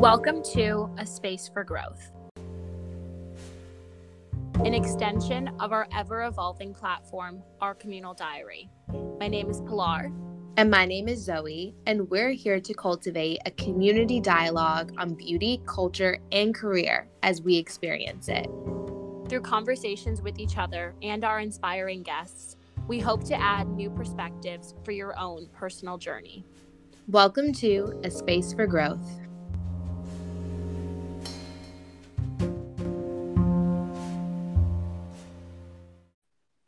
[0.00, 2.10] Welcome to A Space for Growth,
[4.64, 8.70] an extension of our ever evolving platform, our communal diary.
[9.20, 10.10] My name is Pilar.
[10.56, 15.60] And my name is Zoe, and we're here to cultivate a community dialogue on beauty,
[15.66, 18.46] culture, and career as we experience it.
[19.28, 22.56] Through conversations with each other and our inspiring guests,
[22.88, 26.42] we hope to add new perspectives for your own personal journey.
[27.06, 29.20] Welcome to A Space for Growth.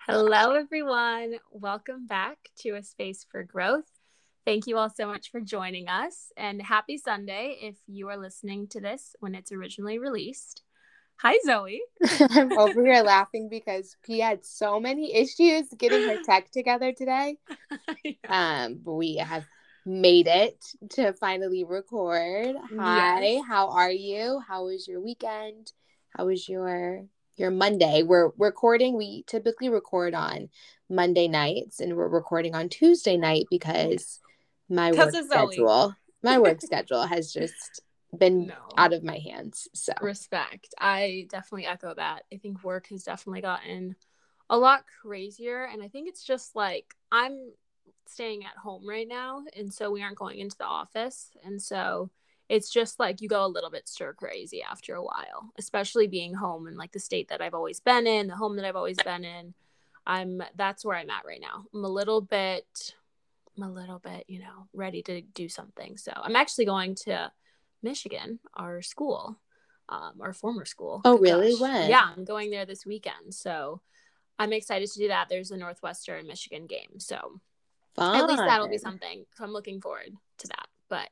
[0.08, 1.36] Hello, everyone.
[1.52, 3.88] Welcome back to A Space for Growth.
[4.44, 8.66] Thank you all so much for joining us, and happy Sunday if you are listening
[8.70, 10.62] to this when it's originally released.
[11.18, 11.82] Hi, Zoe.
[12.30, 17.36] I'm over here laughing because P had so many issues getting her tech together today.
[18.28, 19.44] Um, but we have
[19.86, 20.58] made it
[20.94, 22.56] to finally record.
[22.76, 23.44] Hi, yes.
[23.46, 24.40] how are you?
[24.48, 25.70] How was your weekend?
[26.10, 27.04] How was your
[27.36, 28.02] your Monday?
[28.02, 28.96] We're recording.
[28.96, 30.48] We typically record on
[30.88, 34.20] Monday nights, and we're recording on Tuesday night because
[34.68, 37.82] my work schedule, my work schedule has just
[38.16, 38.54] been no.
[38.76, 39.68] out of my hands.
[39.74, 40.74] So respect.
[40.78, 42.24] I definitely echo that.
[42.32, 43.96] I think work has definitely gotten
[44.50, 47.52] a lot crazier and I think it's just like I'm
[48.06, 52.10] staying at home right now and so we aren't going into the office and so
[52.52, 56.34] it's just like you go a little bit stir crazy after a while, especially being
[56.34, 58.98] home in like the state that I've always been in, the home that I've always
[59.02, 59.54] been in.
[60.06, 61.64] I'm that's where I'm at right now.
[61.72, 62.94] I'm a little bit
[63.56, 65.96] I'm a little bit, you know, ready to do something.
[65.96, 67.32] So I'm actually going to
[67.82, 69.38] Michigan, our school,
[69.88, 71.00] um, our former school.
[71.06, 71.54] Oh, really?
[71.54, 71.88] When?
[71.88, 73.32] Yeah, I'm going there this weekend.
[73.32, 73.80] So
[74.38, 75.30] I'm excited to do that.
[75.30, 76.98] There's a Northwestern Michigan game.
[76.98, 77.40] So
[77.94, 78.14] Fun.
[78.14, 79.24] at least that'll be something.
[79.36, 80.66] So I'm looking forward to that.
[80.90, 81.08] But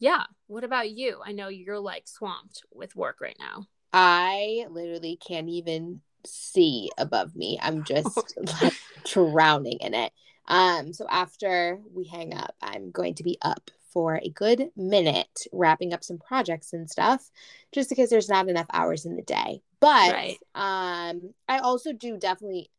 [0.00, 1.20] yeah, what about you?
[1.24, 3.66] I know you're like swamped with work right now.
[3.92, 7.58] I literally can't even see above me.
[7.62, 8.74] I'm just like
[9.04, 10.12] drowning in it.
[10.48, 15.46] Um, so after we hang up, I'm going to be up for a good minute
[15.52, 17.30] wrapping up some projects and stuff
[17.72, 20.38] just because there's not enough hours in the day but right.
[20.54, 22.70] um i also do definitely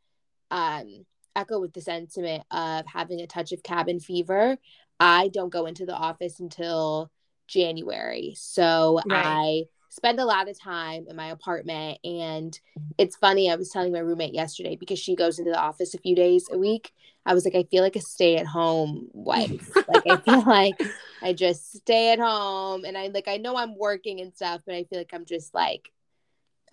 [0.52, 1.06] um
[1.36, 4.58] echo with the sentiment of having a touch of cabin fever
[5.02, 7.12] i don't go into the office until
[7.48, 8.34] january.
[8.38, 9.26] So right.
[9.26, 12.58] i spend a lot of time in my apartment and
[12.98, 15.98] it's funny i was telling my roommate yesterday because she goes into the office a
[15.98, 16.94] few days a week.
[17.26, 19.70] I was like i feel like a stay-at-home wife.
[19.88, 20.82] Like i feel like
[21.22, 24.76] i just stay at home and i like i know i'm working and stuff but
[24.76, 25.92] i feel like i'm just like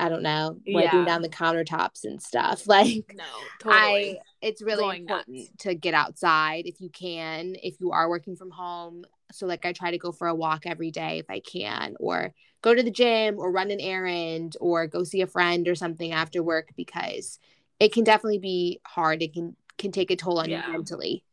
[0.00, 1.04] I don't know, wiping yeah.
[1.04, 2.62] down the countertops and stuff.
[2.68, 3.24] Like, no,
[3.60, 4.18] totally.
[4.18, 5.50] I, it's really Going important nuts.
[5.60, 9.04] to get outside if you can, if you are working from home.
[9.32, 12.34] So, like, I try to go for a walk every day if I can, or
[12.62, 16.12] go to the gym, or run an errand, or go see a friend or something
[16.12, 17.38] after work because
[17.80, 19.22] it can definitely be hard.
[19.22, 20.66] It can can take a toll on yeah.
[20.66, 21.24] you mentally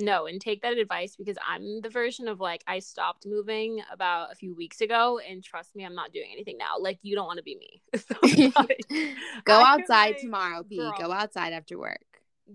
[0.00, 4.32] no and take that advice because i'm the version of like i stopped moving about
[4.32, 6.78] a few weeks ago and trust me i'm not doing anything now.
[6.78, 7.82] Like you don't want to be me.
[8.00, 8.14] So,
[8.56, 8.80] like,
[9.44, 12.04] go outside tomorrow p go outside after work.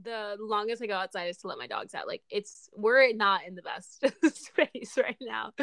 [0.04, 2.08] the longest i go outside is to let my dogs out.
[2.08, 4.04] Like it's we're not in the best
[4.36, 5.54] space right now.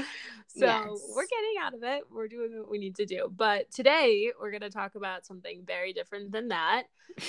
[0.48, 0.86] So yes.
[1.14, 2.04] we're getting out of it.
[2.10, 3.32] We're doing what we need to do.
[3.34, 6.84] But today we're going to talk about something very different than that.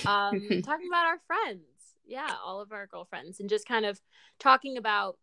[0.06, 1.64] Um talking about our friends
[2.14, 4.00] yeah, all of our girlfriends and just kind of
[4.40, 5.18] talking about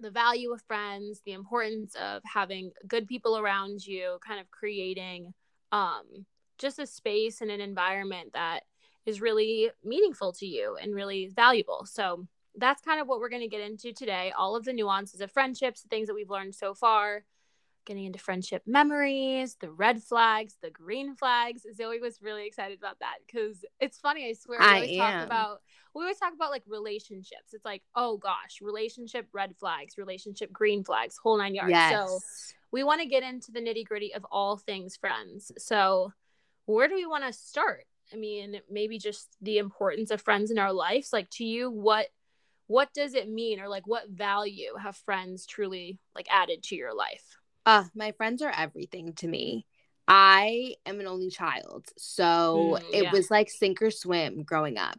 [0.00, 5.34] the value of friends, the importance of having good people around you, kind of creating
[5.70, 6.24] um,
[6.58, 8.60] just a space and an environment that
[9.04, 11.84] is really meaningful to you and really valuable.
[11.84, 12.26] So
[12.56, 14.32] that's kind of what we're going to get into today.
[14.36, 17.24] All of the nuances of friendships, the things that we've learned so far,
[17.84, 21.66] getting into friendship memories, the red flags, the green flags.
[21.74, 24.28] Zoe was really excited about that because it's funny.
[24.28, 25.60] I swear, we always I talk about
[25.94, 27.52] we always talk about like relationships.
[27.52, 31.70] It's like, oh gosh, relationship red flags, relationship green flags, whole nine yards.
[31.70, 31.92] Yes.
[31.92, 32.20] So
[32.72, 35.52] we want to get into the nitty gritty of all things friends.
[35.58, 36.12] So
[36.66, 37.84] where do we want to start?
[38.12, 41.12] I mean, maybe just the importance of friends in our lives.
[41.12, 42.06] Like to you, what
[42.66, 46.94] what does it mean or like what value have friends truly like added to your
[46.94, 47.38] life?
[47.66, 49.66] Uh, my friends are everything to me.
[50.06, 51.86] I am an only child.
[51.96, 53.12] So mm, it yeah.
[53.12, 54.98] was like sink or swim growing up.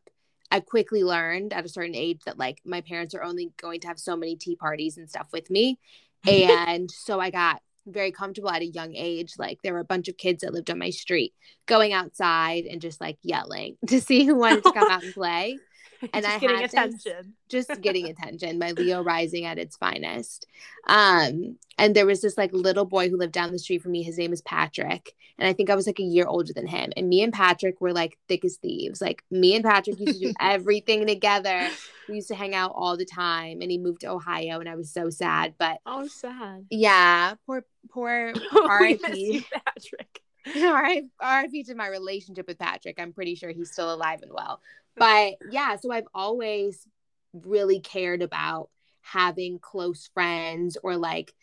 [0.51, 3.87] I quickly learned at a certain age that like my parents are only going to
[3.87, 5.79] have so many tea parties and stuff with me.
[6.27, 9.33] And so I got very comfortable at a young age.
[9.37, 11.33] Like there were a bunch of kids that lived on my street
[11.67, 15.59] going outside and just like yelling to see who wanted to come out and play.
[16.13, 17.33] and just I getting had attention.
[17.49, 18.59] This, just getting attention.
[18.59, 20.47] My Leo rising at its finest.
[20.87, 24.03] Um, and there was this like little boy who lived down the street from me.
[24.03, 26.91] His name is Patrick, and I think I was like a year older than him.
[26.95, 29.01] And me and Patrick were like thick as thieves.
[29.01, 31.67] Like me and Patrick used to do everything together.
[32.07, 33.61] We used to hang out all the time.
[33.61, 35.55] And he moved to Ohio, and I was so sad.
[35.57, 36.65] But oh, sad.
[36.69, 39.45] Yeah, poor poor R.I.P.
[39.51, 40.21] Patrick.
[40.55, 42.99] All right, RIP to my relationship with Patrick.
[42.99, 44.61] I'm pretty sure he's still alive and well.
[44.95, 46.87] But yeah, so I've always
[47.33, 48.69] really cared about
[49.01, 51.33] having close friends or like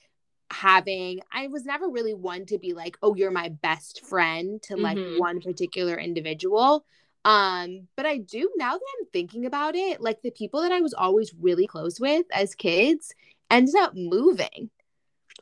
[0.51, 4.77] having I was never really one to be like, "Oh, you're my best friend" to
[4.77, 5.19] like mm-hmm.
[5.19, 6.85] one particular individual.
[7.25, 10.81] Um, but I do now that I'm thinking about it, like the people that I
[10.81, 13.15] was always really close with as kids
[13.51, 14.71] ended up moving.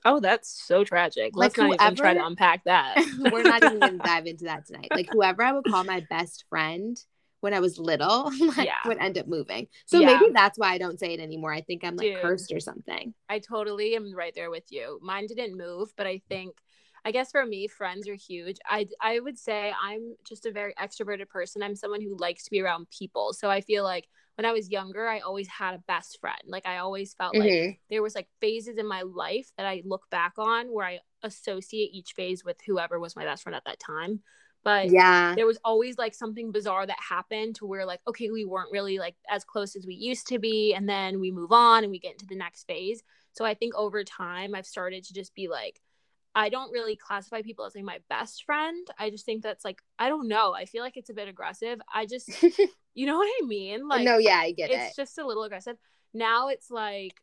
[0.05, 1.33] Oh, that's so tragic.
[1.35, 3.05] Let's like not even try to unpack that.
[3.33, 4.89] we're not even gonna dive into that tonight.
[4.91, 7.03] Like whoever I would call my best friend
[7.41, 8.87] when I was little, like yeah.
[8.87, 9.67] would end up moving.
[9.87, 10.19] So yeah.
[10.19, 11.53] maybe that's why I don't say it anymore.
[11.53, 13.15] I think I'm like Dude, cursed or something.
[13.29, 14.99] I totally am right there with you.
[15.03, 16.57] Mine didn't move, but I think
[17.05, 18.59] I guess for me, friends are huge.
[18.67, 21.63] I I would say I'm just a very extroverted person.
[21.63, 23.33] I'm someone who likes to be around people.
[23.33, 24.07] So I feel like
[24.37, 26.41] when I was younger, I always had a best friend.
[26.47, 27.69] Like I always felt mm-hmm.
[27.69, 31.01] like there was like phases in my life that I look back on where I
[31.23, 34.21] associate each phase with whoever was my best friend at that time.
[34.63, 38.45] But yeah, there was always like something bizarre that happened to where like, okay, we
[38.45, 40.75] weren't really like as close as we used to be.
[40.75, 43.03] And then we move on and we get into the next phase.
[43.33, 45.81] So I think over time I've started to just be like,
[46.35, 48.87] I don't really classify people as like my best friend.
[48.99, 50.55] I just think that's like I don't know.
[50.55, 51.81] I feel like it's a bit aggressive.
[51.93, 52.31] I just
[52.95, 53.89] you know what I mean?
[53.89, 54.87] Like No, yeah, I get it's it.
[54.89, 55.77] It's just a little aggressive.
[56.13, 57.21] Now it's like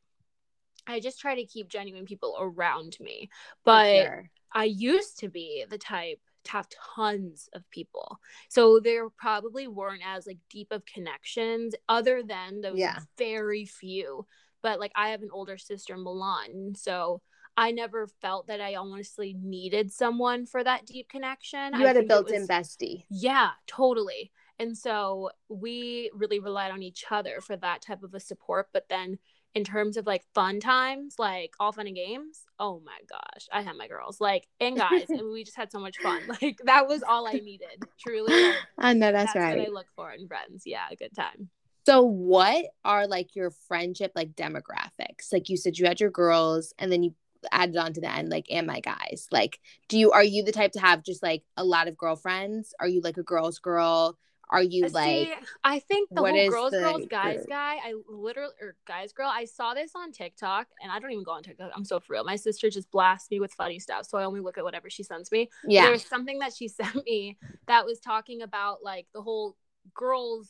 [0.87, 3.29] I just try to keep genuine people around me.
[3.63, 4.29] But sure.
[4.53, 8.19] I used to be the type to have tons of people.
[8.49, 12.99] So there probably weren't as like deep of connections other than those yeah.
[13.17, 14.25] very few.
[14.63, 16.73] But like I have an older sister, Milan.
[16.75, 17.21] So
[17.55, 21.73] I never felt that I honestly needed someone for that deep connection.
[21.73, 23.05] You had a built in bestie.
[23.09, 24.31] Yeah, totally.
[24.59, 28.67] And so we really relied on each other for that type of a support.
[28.73, 29.19] But then
[29.57, 33.63] in terms of like fun times, like all fun and games, oh my gosh, I
[33.63, 36.21] had my girls like and guys, and we just had so much fun.
[36.41, 38.31] Like that was all I needed, truly.
[38.31, 39.57] Like, I know that's, that's right.
[39.57, 40.63] What I look for in friends.
[40.65, 41.49] Yeah, a good time.
[41.87, 45.33] So, what are like your friendship like demographics?
[45.33, 47.15] Like you said, you had your girls, and then you
[47.51, 50.51] added on to the end like and my guys like do you are you the
[50.51, 54.17] type to have just like a lot of girlfriends are you like a girl's girl
[54.49, 55.29] are you uh, like
[55.63, 59.45] i think the whole girls the, girls guys guy i literally or guys girl i
[59.45, 62.23] saw this on tiktok and i don't even go on tiktok i'm so for real
[62.23, 65.03] my sister just blasts me with funny stuff so i only look at whatever she
[65.03, 69.21] sends me yeah there's something that she sent me that was talking about like the
[69.21, 69.55] whole
[69.93, 70.49] girls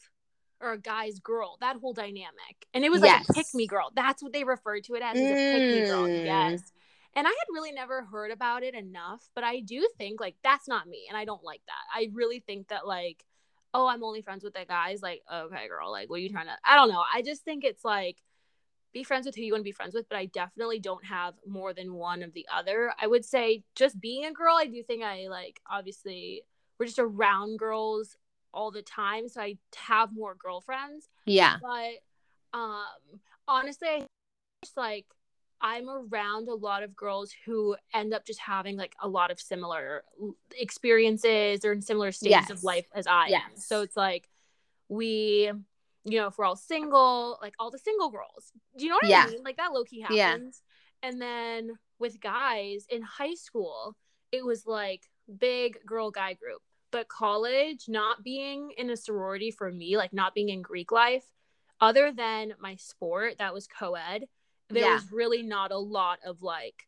[0.60, 2.66] or a guy's girl, that whole dynamic.
[2.74, 3.30] And it was like yes.
[3.30, 3.92] a pick me girl.
[3.96, 5.32] That's what they referred to it as, mm.
[5.32, 6.08] a pick me girl.
[6.08, 6.72] Yes.
[7.16, 10.68] And I had really never heard about it enough, but I do think like that's
[10.68, 11.74] not me and I don't like that.
[12.00, 13.24] I really think that like
[13.78, 16.48] oh, I'm only friends with that guys like okay, girl, like what are you trying
[16.48, 17.04] to I don't know.
[17.14, 18.18] I just think it's like
[18.92, 21.36] be friends with who you want to be friends with, but I definitely don't have
[21.46, 22.92] more than one of the other.
[23.00, 26.42] I would say just being a girl, I do think I like obviously
[26.80, 28.18] we're just around girls
[28.52, 31.08] all the time, so I have more girlfriends.
[31.26, 31.58] Yeah.
[31.62, 34.06] But um honestly, I
[34.64, 35.06] just like
[35.62, 39.40] I'm around a lot of girls who end up just having like a lot of
[39.40, 40.04] similar
[40.56, 42.50] experiences or in similar stages yes.
[42.50, 43.42] of life as I yes.
[43.46, 43.58] am.
[43.58, 44.30] So it's like
[44.90, 45.52] we,
[46.04, 48.52] you know, if we're all single, like all the single girls.
[48.78, 49.26] Do you know what yeah.
[49.28, 49.44] I mean?
[49.44, 50.62] Like that low key happens.
[51.02, 51.10] Yeah.
[51.10, 53.96] And then with guys in high school,
[54.32, 55.04] it was like
[55.40, 56.62] big girl guy group.
[56.92, 61.26] But college, not being in a sorority for me, like not being in Greek life,
[61.82, 64.26] other than my sport that was co ed,
[64.70, 64.94] there yeah.
[64.94, 66.88] was really not a lot of like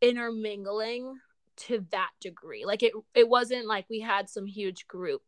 [0.00, 1.16] intermingling
[1.56, 2.64] to that degree.
[2.64, 5.22] Like it it wasn't like we had some huge group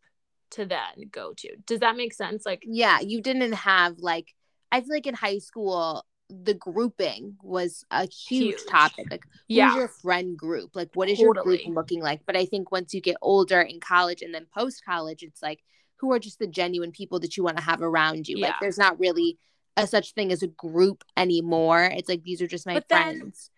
[0.50, 1.56] to then go to.
[1.66, 2.46] Does that make sense?
[2.46, 4.34] Like Yeah, you didn't have like
[4.72, 8.66] I feel like in high school the grouping was a huge, huge.
[8.68, 9.06] topic.
[9.10, 9.74] Like who's yeah.
[9.74, 10.76] your friend group?
[10.76, 11.56] Like what is totally.
[11.58, 12.20] your group looking like?
[12.24, 15.60] But I think once you get older in college and then post college, it's like
[15.96, 18.38] who are just the genuine people that you want to have around you.
[18.38, 18.48] Yeah.
[18.48, 19.38] Like there's not really
[19.76, 21.84] a such thing as a group anymore.
[21.84, 23.50] It's like these are just my but friends.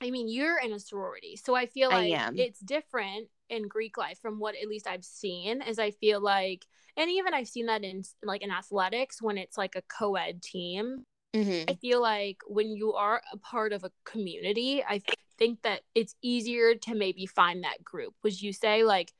[0.00, 3.66] Then, I mean, you're in a sorority, so I feel like I it's different in
[3.66, 5.62] Greek life from what at least I've seen.
[5.62, 9.58] Is I feel like, and even I've seen that in like in athletics when it's
[9.58, 11.04] like a co-ed team.
[11.34, 11.70] Mm-hmm.
[11.70, 15.02] I feel like when you are a part of a community, I
[15.36, 18.14] think that it's easier to maybe find that group.
[18.22, 19.12] Would you say like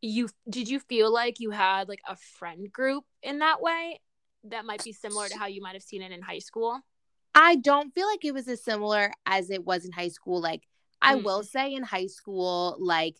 [0.00, 4.00] you did you feel like you had like a friend group in that way
[4.44, 6.80] that might be similar to how you might have seen it in high school?
[7.34, 10.40] I don't feel like it was as similar as it was in high school.
[10.40, 10.68] Like,
[11.02, 11.24] I Mm.
[11.24, 13.16] will say in high school, like,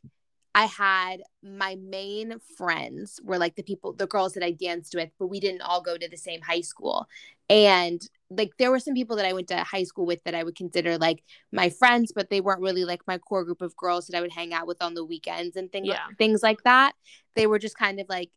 [0.55, 5.11] I had my main friends were like the people, the girls that I danced with,
[5.19, 7.09] but we didn't all go to the same high school.
[7.51, 8.01] And
[8.31, 10.55] like, there were some people that I went to high school with that I would
[10.55, 14.17] consider like my friends, but they weren't really like my core group of girls that
[14.17, 16.07] I would hang out with on the weekends and things, Yeah.
[16.19, 16.95] things like that.
[17.35, 18.31] They were just kind of like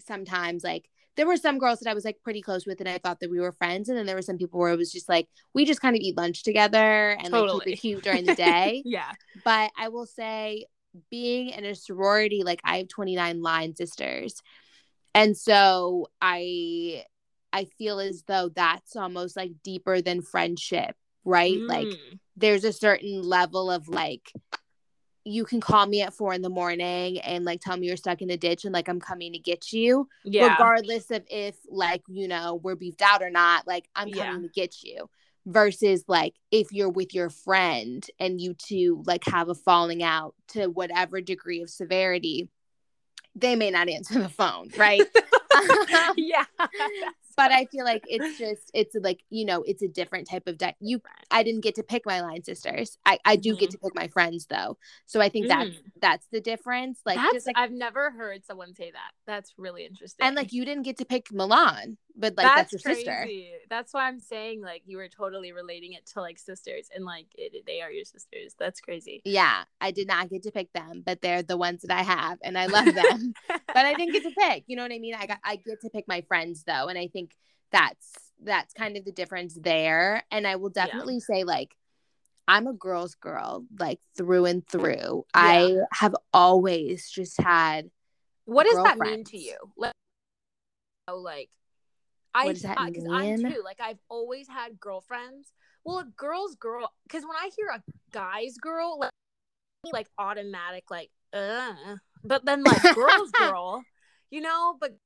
[0.00, 2.98] sometimes like there were some girls that I was like pretty close with and I
[2.98, 3.88] thought that we were friends.
[3.88, 6.00] And then there were some people where it was just like we just kind of
[6.00, 7.64] eat lunch together and like Totally.
[7.66, 8.82] keep it cute during the day.
[8.84, 9.10] Yeah.
[9.44, 10.66] but I will say
[11.10, 14.40] being in a sorority, like I have 29 line sisters.
[15.14, 17.04] And so I
[17.52, 21.58] I feel as though that's almost like deeper than friendship, right?
[21.60, 22.18] Like Mm.
[22.36, 24.32] there's a certain level of like
[25.24, 28.22] you can call me at four in the morning and like tell me you're stuck
[28.22, 30.52] in a ditch and like I'm coming to get you yeah.
[30.52, 34.26] regardless of if like you know we're beefed out or not like i'm Yeah.
[34.26, 35.08] coming to get you
[35.46, 40.34] versus like if you're with your friend and you two like have a falling out
[40.48, 42.48] to whatever degree of severity
[43.34, 45.02] they may not answer the phone right
[46.16, 46.44] yeah.
[47.36, 50.58] but i feel like it's just it's like you know it's a different type of
[50.58, 52.98] di- you i didn't get to pick my line sisters.
[53.06, 53.72] I i do get Mhm.
[53.72, 54.78] to pick my friends though.
[55.06, 57.00] So i think that's that's the difference.
[57.06, 59.10] Like That's, just like I've never heard someone say that.
[59.26, 60.26] That's really interesting.
[60.26, 63.52] and like you didn't get to pick milan but like that's, your sister crazy.
[63.68, 67.26] That's why I'm saying like you were totally relating it to like sisters and like
[67.36, 68.54] it, they are your sisters.
[68.58, 69.22] That's crazy.
[69.24, 72.38] Yeah, I did not get to pick them, but they're the ones that I have,
[72.42, 73.34] and I love them.
[73.48, 74.64] but I didn't get to pick.
[74.66, 75.14] You know what I mean?
[75.14, 77.34] I got I get to pick my friends though, and I think
[77.70, 80.24] that's that's kind of the difference there.
[80.30, 80.86] And I will Yeah.
[80.86, 81.76] definitely say like
[82.48, 85.24] I'm a girl's girl, like through and through.
[85.32, 87.90] I have always just had
[88.44, 89.56] what does that mean to you?
[89.76, 89.92] Like,
[91.08, 91.48] oh, like
[92.34, 95.52] I What does that because I'm too like I've always had girlfriends.
[95.84, 99.10] Well, a girl's girl because when I hear a guy's girl, like
[99.92, 101.74] like automatic like uh,
[102.24, 103.82] but then like girl's girl,
[104.30, 104.96] you know, but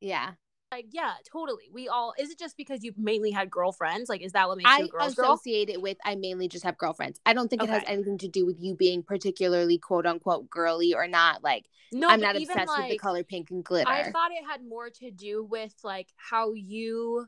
[0.00, 0.32] yeah.
[0.70, 1.70] Like yeah, totally.
[1.72, 4.08] We all is it just because you've mainly had girlfriends?
[4.08, 5.32] Like is that what makes you I a girl's girl?
[5.32, 7.20] associate it with I mainly just have girlfriends.
[7.24, 10.94] I don't think it has anything to do with you being particularly quote unquote girly
[10.94, 11.44] or not.
[11.44, 13.90] Like No, I'm not obsessed with the color pink and glitter.
[13.90, 17.26] I thought it had more to do with like how you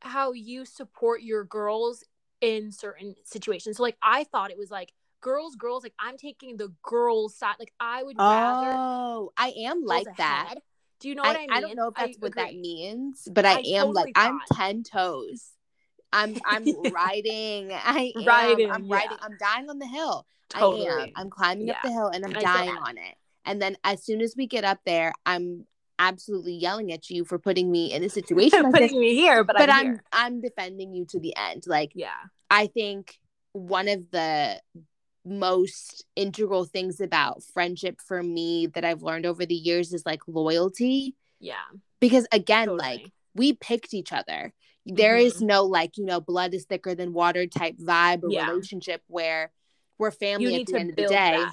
[0.00, 2.04] how you support your girls
[2.40, 3.76] in certain situations.
[3.76, 7.54] So like I thought it was like girls, girls, like I'm taking the girls side.
[7.58, 10.46] Like I would rather Oh, I am like that.
[10.48, 10.62] ahead.
[11.04, 11.50] Do you know what I, I, mean?
[11.50, 14.40] I don't know if that's what that means, but I, I am like totally I'm
[14.54, 15.50] ten toes.
[16.10, 17.72] I'm I'm riding.
[17.74, 18.24] I am.
[18.24, 18.94] Riding, I'm yeah.
[18.94, 19.18] riding.
[19.20, 20.24] I'm dying on the hill.
[20.54, 20.62] I am.
[20.62, 21.12] Totally.
[21.14, 23.16] I'm climbing up the hill and I'm dying on it.
[23.44, 25.66] And then as soon as we get up there, I'm
[25.98, 28.80] absolutely yelling at you for putting me in a situation like this.
[28.80, 30.02] Putting me here, but, But I'm, I'm here.
[30.10, 31.64] I'm defending you to the end.
[31.66, 32.14] Like Yeah.
[32.48, 33.18] I think
[33.52, 34.58] one of the
[35.24, 40.20] most integral things about friendship for me that I've learned over the years is like
[40.26, 41.14] loyalty.
[41.40, 41.54] Yeah.
[42.00, 42.78] Because again, Totally.
[42.78, 44.52] like we picked each other.
[44.86, 45.46] There is Mm-hmm.
[45.46, 48.50] no like, you know, blood is thicker than water type vibe or Yeah.
[48.50, 49.50] relationship where
[49.98, 51.44] we're family at the end of the day.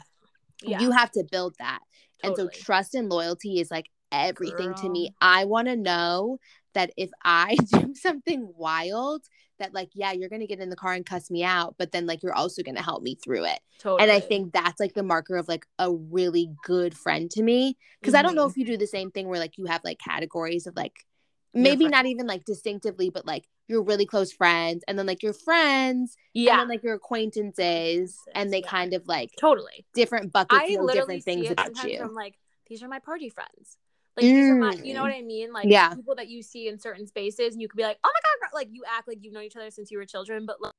[0.63, 0.79] Yeah.
[0.81, 1.79] You have to build that.
[2.23, 5.13] And so trust and loyalty is like everything to me.
[5.21, 6.39] I want to know
[6.73, 9.23] that if I do something wild,
[9.61, 12.05] that like, yeah, you're gonna get in the car and cuss me out, but then
[12.05, 13.59] like you're also gonna help me through it.
[13.79, 14.01] totally.
[14.03, 17.77] And I think that's like the marker of like a really good friend to me.
[18.03, 18.51] Cause I don't know Mhm.
[18.51, 21.05] if you do the same thing where like you have like categories of like
[21.53, 25.33] maybe not even like distinctively, but like you're really close friends and then like your
[25.33, 26.53] friends yeah.
[26.53, 29.85] and then like your acquaintances and they kind of like totally.
[29.93, 31.99] different buckets I know different things about you.
[32.01, 32.35] I'm like,
[32.67, 33.77] these are my party friends.
[34.17, 35.03] Like these are my, you know Mm.
[35.03, 35.53] what I mean?
[35.53, 35.93] Like Yeah.
[35.95, 38.51] people that you see in certain spaces, and you could be like, oh my god,
[38.51, 40.71] girl," like you act like you've known each other since you were children, but like,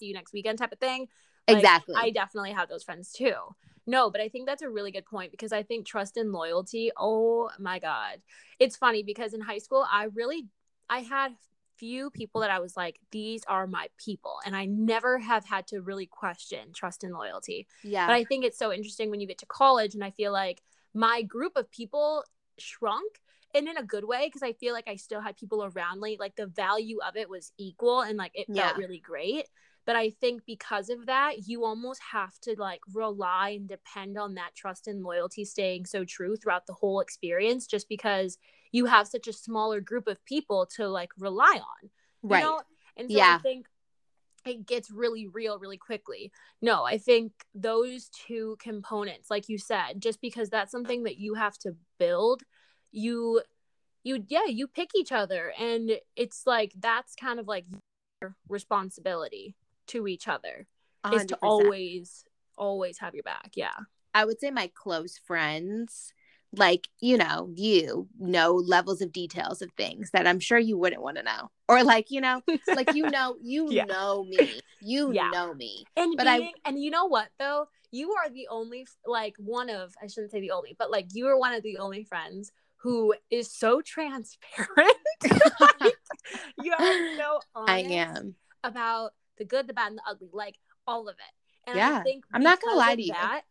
[0.00, 1.08] see you next weekend type of thing.
[1.48, 1.94] Like, exactly.
[1.96, 3.34] I definitely have those friends too.
[3.86, 6.90] No, but I think that's a really good point because I think trust and loyalty.
[6.96, 8.20] Oh my god,
[8.58, 10.46] it's funny because in high school I really
[10.88, 11.32] I had
[11.76, 15.66] few people that I was like, these are my people, and I never have had
[15.68, 17.66] to really question trust and loyalty.
[17.82, 18.06] yeah.
[18.06, 20.62] But I think it's so interesting when you get to college, and I feel like
[20.94, 22.24] my group of people
[22.62, 23.20] shrunk
[23.54, 26.16] and in a good way because I feel like I still had people around me.
[26.18, 28.64] Like the value of it was equal and like it Yeah.
[28.64, 29.48] felt really great.
[29.84, 34.34] But I think because of that, you almost have to like rely and depend on
[34.34, 38.38] that trust and loyalty staying so true throughout the whole experience just because
[38.70, 41.90] you have such a smaller group of people to like rely on.
[42.22, 42.44] You right.
[42.44, 42.62] know?
[42.96, 43.38] And so Yeah.
[43.38, 43.66] I think
[44.44, 46.32] it gets really real really quickly.
[46.60, 51.34] No, I think those two components, like you said, just because that's something that you
[51.34, 52.42] have to build,
[52.92, 53.42] you
[54.04, 57.64] you yeah you pick each other and it's like that's kind of like
[58.20, 59.54] your responsibility
[59.86, 60.66] to each other
[61.04, 61.14] 100%.
[61.14, 62.24] is to always
[62.56, 63.76] always have your back yeah
[64.14, 66.12] i would say my close friends
[66.54, 71.02] like you know you know levels of details of things that i'm sure you wouldn't
[71.02, 72.42] want to know or like you know
[72.74, 73.84] like you know you yeah.
[73.84, 75.30] know me you yeah.
[75.30, 78.86] know me and but being, i and you know what though you are the only
[79.06, 81.78] like one of i shouldn't say the only but like you are one of the
[81.78, 84.96] only friends who is so transparent
[86.62, 87.68] you are so honest.
[87.68, 88.34] i am
[88.64, 92.02] about the good the bad and the ugly like all of it and yeah I
[92.02, 93.42] think i'm not gonna lie to you that,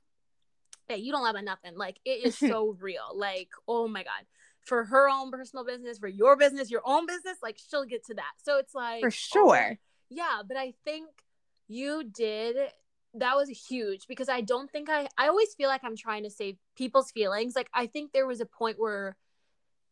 [0.91, 1.77] yeah, you don't lie about nothing.
[1.77, 3.11] Like it is so real.
[3.15, 4.25] Like, oh my God.
[4.61, 8.13] For her own personal business, for your business, your own business, like she'll get to
[8.15, 8.33] that.
[8.43, 9.69] So it's like oh For sure.
[9.71, 9.77] Oh,
[10.09, 11.07] yeah, but I think
[11.67, 12.57] you did
[13.15, 16.29] that was huge because I don't think I I always feel like I'm trying to
[16.29, 17.55] save people's feelings.
[17.55, 19.15] Like I think there was a point where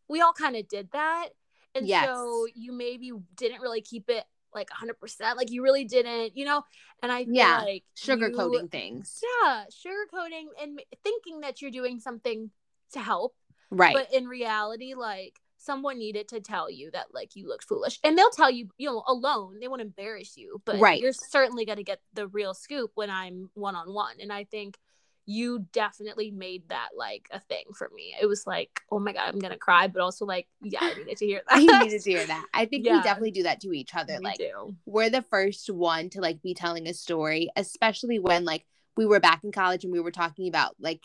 [0.08, 1.30] we all kind of did that.
[1.76, 2.06] And yes.
[2.06, 4.24] so you maybe didn't really keep it
[4.54, 6.64] like 100% like you really didn't you know
[7.04, 12.50] and i yeah like sugarcoating you, things yeah sugarcoating and thinking that you're doing something
[12.92, 13.36] to help
[13.70, 18.00] right but in reality like someone needed to tell you that like you looked foolish
[18.04, 21.02] and they'll tell you you know alone they won't embarrass you but right.
[21.02, 24.78] you're certainly going to get the real scoop when i'm one-on-one and i think
[25.30, 28.16] you definitely made that like a thing for me.
[28.20, 31.18] It was like, oh my god, I'm gonna cry, but also like, yeah, I needed
[31.18, 31.56] to hear that.
[31.56, 32.46] I needed to hear that.
[32.52, 32.98] I think yeah.
[32.98, 34.18] we definitely do that to each other.
[34.18, 34.76] We like, do.
[34.88, 38.66] we're the first one to like be telling a story, especially when like
[38.98, 41.04] we were back in college and we were talking about like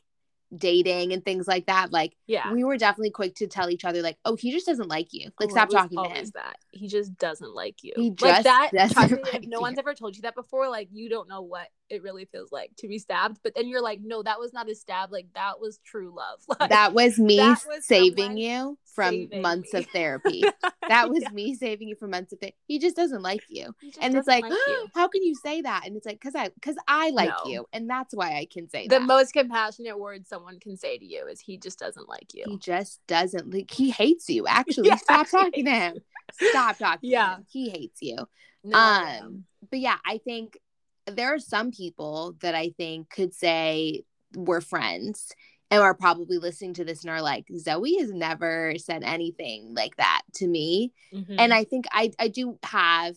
[0.56, 2.52] dating and things like that like yeah.
[2.52, 5.30] we were definitely quick to tell each other like oh he just doesn't like you.
[5.40, 6.26] Like oh, stop talking to him.
[6.34, 6.56] that.
[6.70, 7.92] He just doesn't like you.
[7.96, 8.96] He just like that
[9.32, 12.24] like no one's ever told you that before like you don't know what it really
[12.24, 15.12] feels like to be stabbed but then you're like no that was not a stab
[15.12, 16.40] like that was true love.
[16.60, 19.80] Like, that was me that was saving you from months me.
[19.80, 20.44] of therapy.
[20.88, 21.30] That was yeah.
[21.30, 23.74] me saving you from months of therapy he just doesn't like you.
[24.00, 24.52] And it's like, like
[24.94, 25.86] how can you say that?
[25.86, 27.50] And it's like because i because i like no.
[27.50, 29.02] you and that's why i can say the that.
[29.02, 32.44] most compassionate word someone can say to you is he just doesn't like you.
[32.46, 34.88] He just doesn't like he hates you actually.
[34.88, 35.96] Yeah, stop talking to him.
[36.32, 37.38] stop talking yeah.
[37.48, 38.18] he hates you.
[38.62, 40.58] No, um but yeah i think
[41.06, 45.32] there are some people that I think could say we're friends
[45.70, 49.96] and are probably listening to this and are like, Zoe has never said anything like
[49.96, 50.92] that to me.
[51.12, 51.36] Mm-hmm.
[51.38, 53.16] And I think I, I do have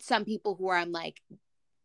[0.00, 1.20] some people who are I'm like,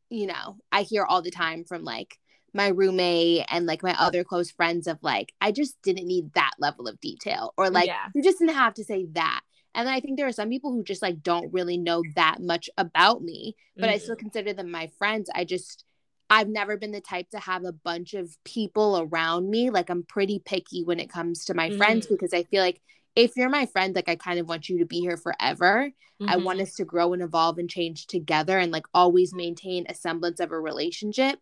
[0.09, 2.19] you know, I hear all the time from like
[2.53, 6.51] my roommate and like my other close friends of like, I just didn't need that
[6.59, 7.53] level of detail.
[7.57, 8.07] Or like, yeah.
[8.13, 9.41] you just didn't have to say that.
[9.75, 12.69] And I think there are some people who just like don't really know that much
[12.77, 13.93] about me, but mm-hmm.
[13.93, 14.21] I still mm-hmm.
[14.21, 15.29] consider them my friends.
[15.33, 15.85] I just
[16.29, 19.69] I've never been the type to have a bunch of people around me.
[19.69, 21.77] Like I'm pretty picky when it comes to my mm-hmm.
[21.77, 22.81] friends because I feel like
[23.15, 25.91] if you're my friend, like I kind of want you to be here forever.
[26.21, 26.29] Mm-hmm.
[26.29, 26.63] I want mm-hmm.
[26.63, 30.51] us to grow and evolve and change together and like always maintain a semblance of
[30.51, 31.39] a relationship.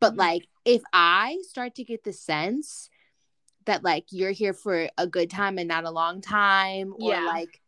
[0.00, 0.20] But mm-hmm.
[0.20, 2.90] like if I start to get the sense
[3.64, 7.24] that like you're here for a good time and not a long time, or yeah.
[7.24, 7.60] like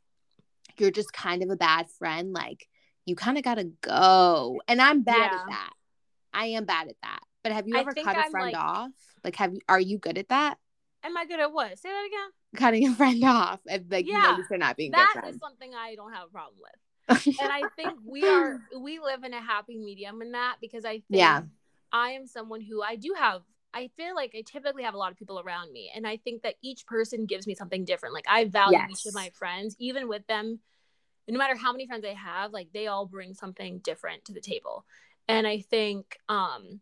[0.80, 2.68] you're just kind of a bad friend, like
[3.04, 4.60] you kind of got to go.
[4.68, 5.38] And I'm bad yeah.
[5.38, 5.70] at that.
[6.32, 7.20] I am bad at that.
[7.42, 8.90] But have you ever cut a I'm friend like, off?
[9.24, 10.58] Like, have you, are you good at that?
[11.02, 11.78] Am I good at what?
[11.78, 12.30] Say that again.
[12.56, 13.60] Cutting a friend off.
[13.66, 15.06] If, like, yeah, you notice they're not being good.
[15.14, 17.26] that is something I don't have a problem with.
[17.40, 20.92] and I think we are, we live in a happy medium in that because I
[20.92, 21.42] think yeah.
[21.90, 23.40] I am someone who I do have
[23.74, 26.42] I feel like I typically have a lot of people around me, and I think
[26.42, 28.14] that each person gives me something different.
[28.14, 28.90] Like I value yes.
[28.90, 30.61] each of my friends, even with them,
[31.28, 34.40] no matter how many friends I have, like they all bring something different to the
[34.40, 34.85] table.
[35.28, 36.81] And I think, um,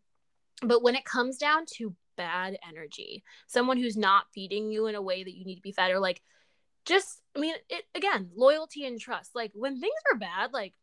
[0.61, 5.01] but when it comes down to bad energy, someone who's not feeding you in a
[5.01, 6.21] way that you need to be fed, or like
[6.85, 9.35] just, I mean, it again, loyalty and trust.
[9.35, 10.73] Like when things are bad, like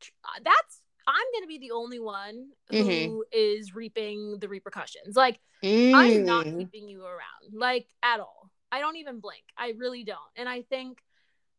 [0.00, 0.10] tr-
[0.44, 3.18] that's I'm going to be the only one who mm-hmm.
[3.32, 5.14] is reaping the repercussions.
[5.14, 5.94] Like, mm.
[5.94, 6.58] I'm not mm.
[6.58, 8.50] keeping you around, like, at all.
[8.72, 9.44] I don't even blink.
[9.56, 10.18] I really don't.
[10.34, 10.98] And I think,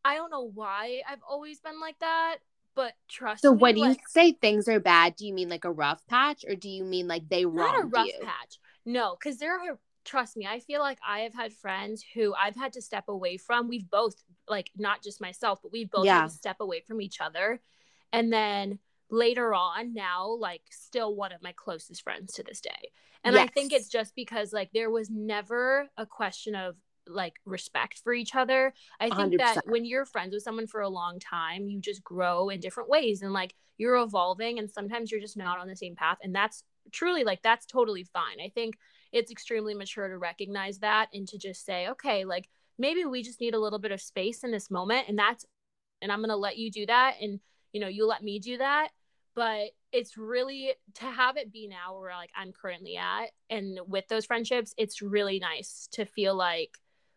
[0.04, 2.36] I don't know why I've always been like that,
[2.74, 5.64] but trust so me, when like, you say things are bad, do you mean like
[5.64, 8.20] a rough patch or do you mean like they wronged Not a rough you?
[8.22, 8.58] patch.
[8.84, 12.56] No, because there are, trust me, I feel like I have had friends who I've
[12.56, 13.68] had to step away from.
[13.68, 14.14] We've both,
[14.46, 16.20] like, not just myself, but we've both yeah.
[16.20, 17.60] had to step away from each other.
[18.12, 18.78] And then
[19.10, 22.90] later on now like still one of my closest friends to this day
[23.24, 23.44] and yes.
[23.44, 28.12] i think it's just because like there was never a question of like respect for
[28.12, 29.38] each other i think 100%.
[29.38, 32.90] that when you're friends with someone for a long time you just grow in different
[32.90, 36.34] ways and like you're evolving and sometimes you're just not on the same path and
[36.34, 38.76] that's truly like that's totally fine i think
[39.10, 42.46] it's extremely mature to recognize that and to just say okay like
[42.78, 45.46] maybe we just need a little bit of space in this moment and that's
[46.00, 47.40] and I'm going to let you do that and
[47.72, 48.88] you know, you let me do that.
[49.38, 54.08] But it's really to have it be now where like I'm currently at and with
[54.08, 56.72] those friendships, it's really nice to feel like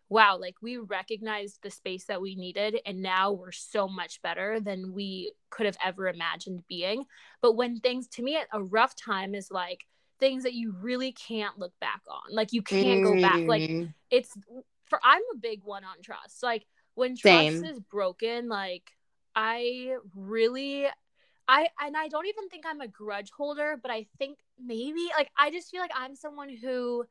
[0.07, 4.59] wow, like we recognized the space that we needed and now we're so much better
[4.59, 7.05] than we could have ever imagined being.
[7.41, 9.79] But when things to me a rough time is like
[10.19, 12.35] things that you really can't look back on.
[12.35, 13.47] Like you can't go back.
[13.47, 13.91] Like mm.
[14.11, 14.37] it's
[14.85, 16.43] for I'm a big one on trust.
[16.43, 17.65] Like when trust Same.
[17.65, 18.91] is broken, like
[19.35, 20.85] I really
[21.51, 25.29] I and I don't even think I'm a grudge holder, but I think maybe like
[25.37, 27.03] I just feel like I'm someone who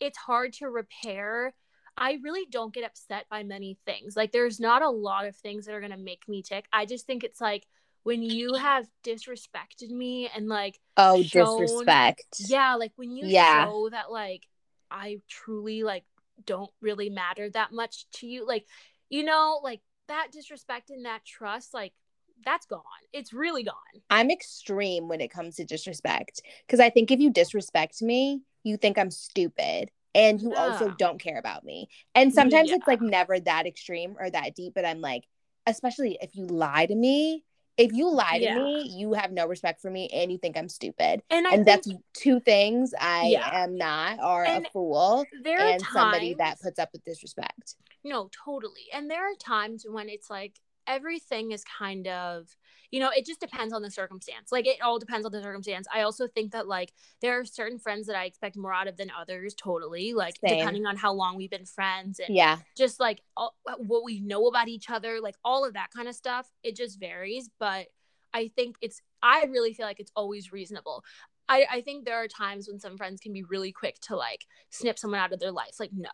[0.00, 1.54] it's hard to repair.
[1.96, 4.14] I really don't get upset by many things.
[4.14, 6.66] Like there's not a lot of things that are going to make me tick.
[6.70, 7.66] I just think it's like
[8.02, 12.36] when you have disrespected me and like oh shown, disrespect.
[12.48, 13.64] Yeah, like when you yeah.
[13.64, 14.42] show that like
[14.90, 16.04] I truly like
[16.44, 18.66] don't really matter that much to you like
[19.08, 21.94] you know like that disrespect and that trust like
[22.44, 22.82] that's gone.
[23.12, 23.74] It's really gone.
[24.10, 28.76] I'm extreme when it comes to disrespect because I think if you disrespect me, you
[28.76, 30.60] think I'm stupid and you yeah.
[30.60, 31.88] also don't care about me.
[32.14, 32.76] And sometimes yeah.
[32.76, 35.24] it's like never that extreme or that deep, but I'm like,
[35.66, 37.44] especially if you lie to me,
[37.76, 38.54] if you lie yeah.
[38.54, 41.22] to me, you have no respect for me and you think I'm stupid.
[41.28, 43.64] And, and think, that's two things I yeah.
[43.64, 47.74] am not are and a fool there and times, somebody that puts up with disrespect.
[48.02, 48.86] No, totally.
[48.94, 50.54] And there are times when it's like
[50.86, 52.56] everything is kind of
[52.90, 55.86] you know it just depends on the circumstance like it all depends on the circumstance
[55.92, 58.96] i also think that like there are certain friends that i expect more out of
[58.96, 60.58] than others totally like Same.
[60.58, 64.46] depending on how long we've been friends and yeah just like all, what we know
[64.46, 67.86] about each other like all of that kind of stuff it just varies but
[68.32, 71.04] i think it's i really feel like it's always reasonable
[71.48, 74.46] I, I think there are times when some friends can be really quick to like
[74.70, 76.10] snip someone out of their life like no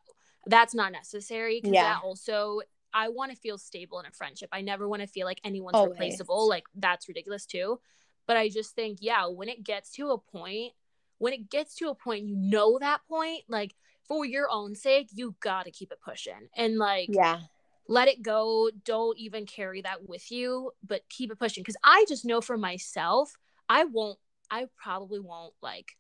[0.47, 1.95] that's not necessary because yeah.
[1.95, 2.61] that also
[2.95, 4.49] I want to feel stable in a friendship.
[4.53, 5.93] I never want to feel like anyone's Always.
[5.93, 6.49] replaceable.
[6.49, 7.81] Like that's ridiculous too.
[8.27, 10.73] But I just think, yeah, when it gets to a point,
[11.19, 13.75] when it gets to a point, you know that point, like
[14.07, 16.49] for your own sake, you gotta keep it pushing.
[16.57, 17.41] And like yeah,
[17.89, 18.71] let it go.
[18.85, 21.65] Don't even carry that with you, but keep it pushing.
[21.65, 23.37] Cause I just know for myself,
[23.69, 24.19] I won't
[24.51, 25.93] I probably won't like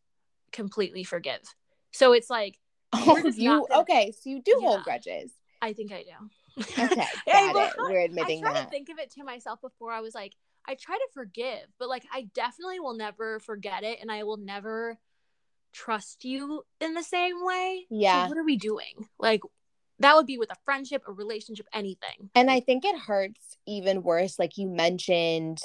[0.52, 1.42] completely forgive.
[1.92, 2.59] So it's like
[2.92, 4.12] Oh, you gonna, okay?
[4.12, 5.33] So you do yeah, hold grudges.
[5.62, 6.28] I think I do.
[6.59, 7.73] Okay, got I, it.
[7.79, 8.65] We're admitting I try that.
[8.65, 10.35] to think of it to myself before I was like,
[10.67, 14.37] I try to forgive, but like I definitely will never forget it, and I will
[14.37, 14.99] never
[15.73, 17.87] trust you in the same way.
[17.91, 18.25] Yeah.
[18.25, 19.09] So what are we doing?
[19.19, 19.41] Like
[19.99, 22.31] that would be with a friendship, a relationship, anything.
[22.35, 24.38] And I think it hurts even worse.
[24.38, 25.61] Like you mentioned,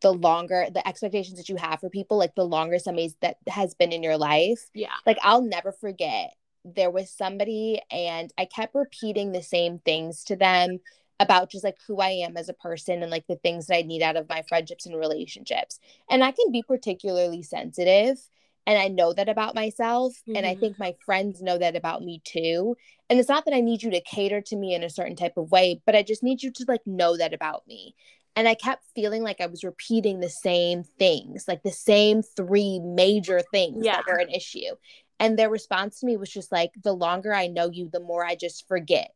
[0.00, 3.74] the longer the expectations that you have for people, like the longer somebody's that has
[3.74, 4.70] been in your life.
[4.74, 4.94] Yeah.
[5.06, 6.32] Like I'll never forget
[6.64, 10.80] there was somebody and I kept repeating the same things to them
[11.18, 13.82] about just like who I am as a person and like the things that I
[13.82, 15.78] need out of my friendships and relationships.
[16.08, 18.18] And I can be particularly sensitive
[18.66, 20.36] and I know that about myself mm-hmm.
[20.36, 20.82] and I think mm-hmm.
[20.84, 22.76] my friends know that about me too.
[23.08, 25.36] And it's not that I need you to cater to me in a certain type
[25.36, 27.94] of way, but I just need you to like know that about me.
[28.36, 32.78] And I kept feeling like I was repeating the same things, like the same three
[32.78, 33.96] major things yeah.
[33.96, 34.76] that were an issue.
[35.20, 38.24] And their response to me was just like, the longer I know you, the more
[38.24, 39.12] I just forget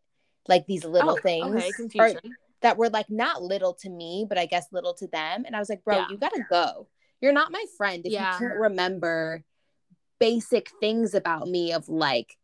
[0.48, 2.16] like these little oh, things okay,
[2.60, 5.44] that were like not little to me, but I guess little to them.
[5.46, 6.06] And I was like, bro, yeah.
[6.10, 6.88] you gotta go.
[7.20, 8.34] You're not my friend if yeah.
[8.34, 9.42] you can't remember
[10.20, 12.36] basic things about me of like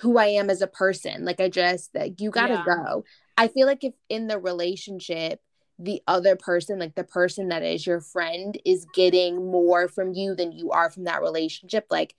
[0.00, 1.24] who I am as a person.
[1.24, 2.84] Like I just like you gotta yeah.
[2.84, 3.04] go.
[3.38, 5.40] I feel like if in the relationship
[5.78, 10.34] the other person, like the person that is your friend, is getting more from you
[10.34, 12.16] than you are from that relationship, like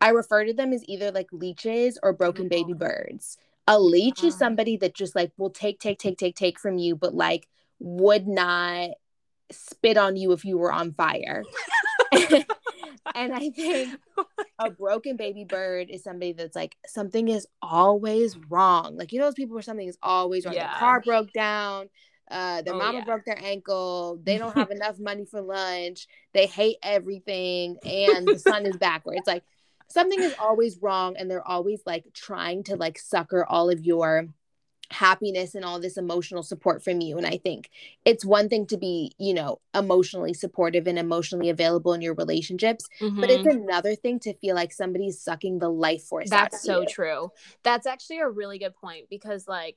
[0.00, 3.38] I refer to them as either like leeches or broken baby birds.
[3.68, 6.94] A leech is somebody that just like will take, take, take, take, take from you,
[6.94, 7.48] but like
[7.80, 8.90] would not
[9.50, 11.42] spit on you if you were on fire.
[13.14, 13.98] and I think
[14.58, 18.96] a broken baby bird is somebody that's like something is always wrong.
[18.96, 20.54] Like you know those people where something is always wrong.
[20.54, 20.72] Yeah.
[20.72, 21.88] The car broke down.
[22.28, 23.04] Uh, their oh, mama yeah.
[23.04, 24.18] broke their ankle.
[24.22, 26.06] They don't have enough money for lunch.
[26.32, 29.26] They hate everything, and the sun is backwards.
[29.26, 29.44] Like
[29.88, 34.28] something is always wrong and they're always like trying to like sucker all of your
[34.90, 37.70] happiness and all this emotional support from you and i think
[38.04, 42.88] it's one thing to be you know emotionally supportive and emotionally available in your relationships
[43.00, 43.20] mm-hmm.
[43.20, 43.62] but it's mm-hmm.
[43.62, 46.86] another thing to feel like somebody's sucking the life force that's so you.
[46.86, 47.32] true
[47.64, 49.76] that's actually a really good point because like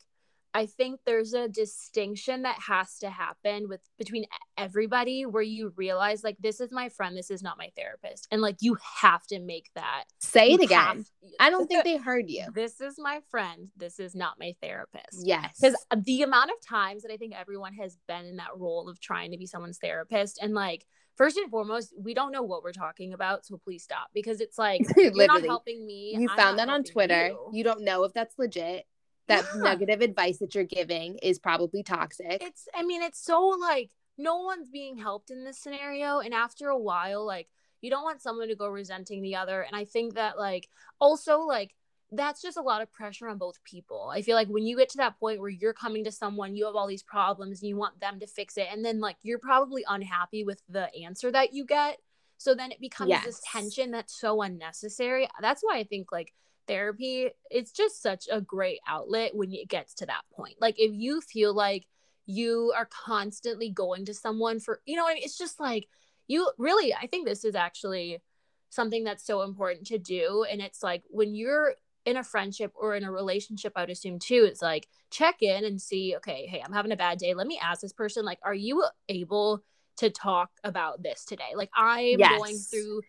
[0.53, 4.25] I think there's a distinction that has to happen with between
[4.57, 8.27] everybody where you realize like this is my friend, this is not my therapist.
[8.31, 10.79] And like you have to make that say it again.
[10.79, 11.05] Have,
[11.39, 12.47] I don't think they heard you.
[12.53, 15.23] This is my friend, this is not my therapist.
[15.23, 15.59] Yes.
[15.61, 18.89] Cuz uh, the amount of times that I think everyone has been in that role
[18.89, 20.85] of trying to be someone's therapist and like
[21.15, 24.57] first and foremost, we don't know what we're talking about, so please stop because it's
[24.57, 26.15] like you're not helping me.
[26.17, 27.27] You I'm found that on Twitter.
[27.27, 27.49] You.
[27.51, 28.85] you don't know if that's legit
[29.29, 29.61] that yeah.
[29.61, 32.43] negative advice that you're giving is probably toxic.
[32.43, 36.67] It's I mean it's so like no one's being helped in this scenario and after
[36.67, 37.47] a while like
[37.81, 40.67] you don't want someone to go resenting the other and I think that like
[40.99, 41.73] also like
[42.11, 44.11] that's just a lot of pressure on both people.
[44.11, 46.65] I feel like when you get to that point where you're coming to someone, you
[46.65, 49.39] have all these problems and you want them to fix it and then like you're
[49.39, 51.99] probably unhappy with the answer that you get.
[52.39, 53.25] So then it becomes yes.
[53.25, 55.27] this tension that's so unnecessary.
[55.39, 56.33] That's why I think like
[56.67, 60.91] therapy it's just such a great outlet when it gets to that point like if
[60.93, 61.85] you feel like
[62.25, 65.23] you are constantly going to someone for you know I mean?
[65.23, 65.87] it's just like
[66.27, 68.21] you really i think this is actually
[68.69, 71.73] something that's so important to do and it's like when you're
[72.05, 75.81] in a friendship or in a relationship i'd assume too it's like check in and
[75.81, 78.53] see okay hey i'm having a bad day let me ask this person like are
[78.53, 79.63] you able
[79.97, 82.37] to talk about this today like i'm yes.
[82.37, 83.01] going through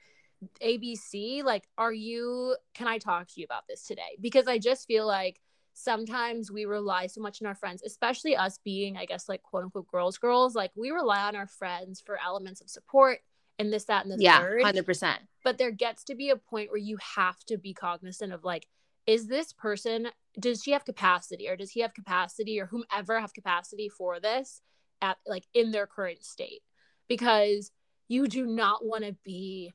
[0.63, 4.17] ABC, like, are you, can I talk to you about this today?
[4.21, 5.41] Because I just feel like
[5.75, 9.65] sometimes we rely so much on our friends, especially us being, I guess, like quote
[9.65, 13.19] unquote girls, girls, like we rely on our friends for elements of support
[13.59, 14.63] and this, that, and the yeah, third.
[14.63, 15.17] 100%.
[15.45, 18.67] But there gets to be a point where you have to be cognizant of like,
[19.07, 23.35] is this person, does she have capacity or does he have capacity or whomever have
[23.35, 24.63] capacity for this
[25.03, 26.63] at like in their current state?
[27.09, 27.73] Because
[28.09, 29.73] you do not want to be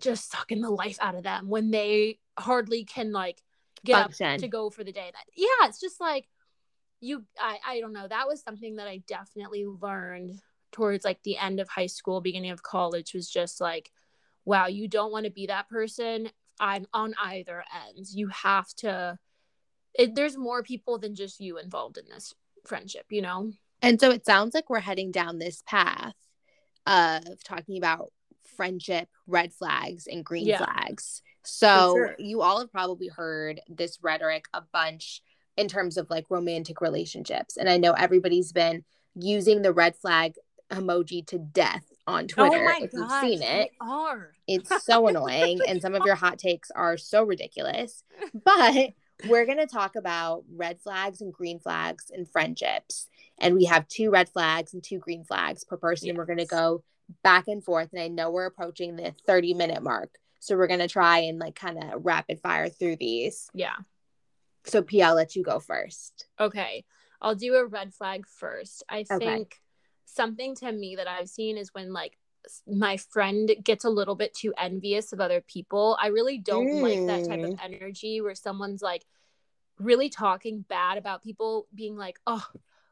[0.00, 3.42] just sucking the life out of them when they hardly can like
[3.84, 4.34] get Function.
[4.34, 5.10] up to go for the day.
[5.12, 6.28] That yeah, it's just like
[7.00, 8.08] you I I don't know.
[8.08, 10.40] That was something that I definitely learned
[10.72, 13.90] towards like the end of high school, beginning of college was just like
[14.44, 16.30] wow, you don't want to be that person.
[16.58, 18.16] I'm on either ends.
[18.16, 19.18] You have to
[19.94, 22.34] it, there's more people than just you involved in this
[22.64, 23.52] friendship, you know?
[23.82, 26.14] And so it sounds like we're heading down this path
[26.86, 28.10] of talking about
[28.56, 30.58] friendship red flags and green yeah.
[30.58, 31.22] flags.
[31.44, 32.14] So sure.
[32.18, 35.22] you all have probably heard this rhetoric a bunch
[35.56, 37.56] in terms of like romantic relationships.
[37.56, 38.84] And I know everybody's been
[39.14, 40.34] using the red flag
[40.70, 42.68] emoji to death on oh Twitter.
[42.68, 44.32] Oh if gosh, you've seen it, are.
[44.46, 45.60] it's so annoying.
[45.66, 48.04] and some of your hot takes are so ridiculous.
[48.44, 48.92] But
[49.26, 53.08] we're going to talk about red flags and green flags in friendships.
[53.38, 56.06] And we have two red flags and two green flags per person.
[56.06, 56.10] Yes.
[56.10, 56.82] And we're going to go
[57.22, 57.90] back and forth.
[57.92, 60.10] And I know we're approaching the 30 minute mark.
[60.40, 63.50] So we're going to try and like kind of rapid fire through these.
[63.54, 63.74] Yeah.
[64.64, 66.26] So P, I'll let you go first.
[66.38, 66.84] Okay.
[67.20, 68.84] I'll do a red flag first.
[68.88, 69.56] I think
[70.04, 72.16] something to me that I've seen is when like
[72.66, 75.98] my friend gets a little bit too envious of other people.
[76.00, 76.82] I really don't mm.
[76.82, 77.64] like that type of mm.
[77.64, 79.04] energy where someone's like
[79.78, 82.44] really talking bad about people, being like, oh,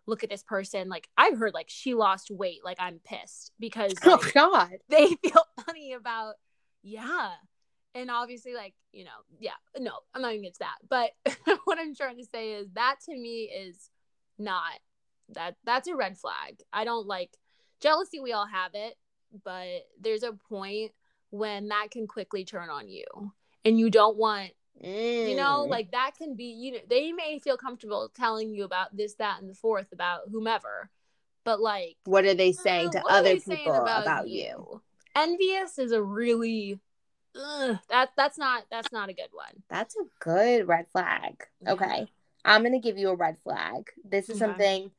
[0.07, 3.93] look at this person like i've heard like she lost weight like i'm pissed because
[4.05, 4.77] oh, like, oh god.
[4.89, 6.35] they feel funny about
[6.83, 7.31] yeah.
[7.95, 10.77] And obviously like you know yeah no i'm not even against that.
[10.89, 11.11] But
[11.65, 13.91] what i'm trying to say is that to me is
[14.39, 14.73] not
[15.31, 16.61] that that's a red flag.
[16.73, 17.31] I don't like
[17.81, 18.95] jealousy we all have it
[19.45, 20.93] but there's a point
[21.31, 23.05] when that can quickly turn on you.
[23.65, 24.53] And you don't want
[24.85, 25.31] Mm.
[25.31, 25.71] You know, mm.
[25.71, 29.41] like that can be, you know, they may feel comfortable telling you about this, that,
[29.41, 30.91] and the fourth about whomever,
[31.45, 34.43] but like, what are they saying uh, to other people about, about you?
[34.43, 34.83] you?
[35.15, 36.79] Envious is a really,
[37.41, 39.63] ugh, that that's not that's not a good one.
[39.71, 41.45] That's a good red flag.
[41.63, 41.73] Yeah.
[41.73, 42.07] Okay,
[42.45, 43.91] I'm gonna give you a red flag.
[44.05, 44.51] This is okay.
[44.51, 44.91] something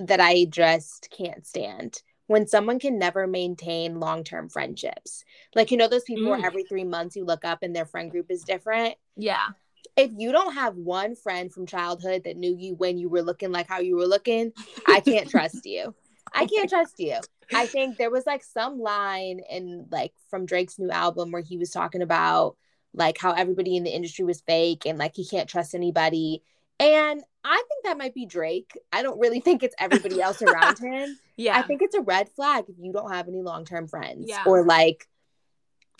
[0.00, 5.24] that I just can't stand when someone can never maintain long-term friendships.
[5.54, 6.28] Like you know those people mm.
[6.28, 8.94] where every three months you look up and their friend group is different?
[9.16, 9.48] Yeah.
[9.96, 13.50] If you don't have one friend from childhood that knew you when you were looking
[13.50, 14.52] like how you were looking
[14.86, 15.94] i can't trust you.
[16.32, 17.18] I can't trust you.
[17.54, 21.56] I think there was like some line in like from drake's new album where he
[21.56, 22.56] was talking about
[22.92, 26.42] like how everybody in the industry was fake and like he can't trust anybody
[26.80, 28.78] and I think that might be Drake.
[28.92, 31.18] I don't really think it's everybody else around him.
[31.36, 31.58] Yeah.
[31.58, 34.44] I think it's a red flag if you don't have any long term friends yeah.
[34.46, 35.08] or like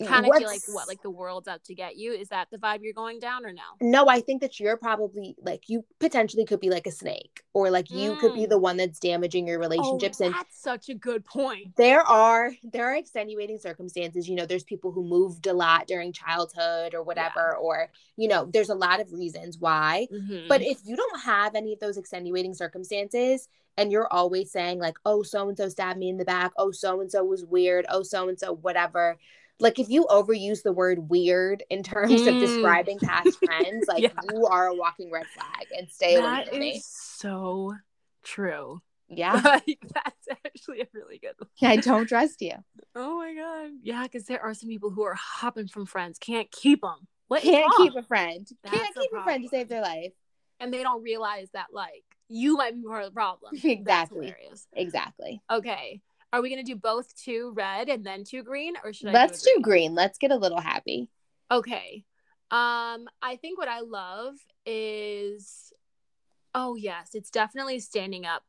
[0.07, 2.57] kind of feel like what like the world's out to get you is that the
[2.57, 6.45] vibe you're going down or no No, I think that you're probably like you potentially
[6.45, 8.49] could be like a snake, or like you could be Mm.
[8.49, 10.21] the one that's damaging your relationships.
[10.21, 14.27] oh, and that's such a good point there are there are extenuating circumstances.
[14.29, 18.45] You know, there's people who moved a lot during childhood or whatever, or you know,
[18.53, 20.07] there's a lot of reasons why.
[20.11, 20.47] Mhm.
[20.47, 24.97] But if you don't have any of those extenuating circumstances and you're always saying, like,
[25.05, 27.85] oh, so and so stabbed me in the back, oh, so and so was weird,
[27.89, 29.17] oh, so and so, whatever.
[29.59, 32.39] Like, if you overuse the word weird in terms of Mm.
[32.39, 34.11] describing past friends, like, Yeah.
[34.31, 36.77] you are a walking red flag and stay away that from me.
[36.77, 37.75] is so
[38.23, 39.33] true Yeah.
[39.43, 41.49] like that's actually a really good one.
[41.71, 42.53] I don't trust you.
[42.95, 46.49] oh my god yeah because there are some people who are hopping from friends can't
[46.51, 48.47] keep them what Can't keep a friend.
[48.63, 50.13] That's Can't keep a friend to save their life.
[50.59, 54.35] and they don't realize that like you might be part of the problem Exactly.
[54.73, 55.41] Exactly.
[55.51, 59.13] okay are we gonna do both two red and then two green or should I
[59.13, 59.95] Let's do, a do green.
[59.95, 61.09] Let's get a little happy.
[61.51, 62.05] Okay.
[62.51, 65.71] Um, I think what I love is
[66.55, 68.43] oh yes, it's definitely standing up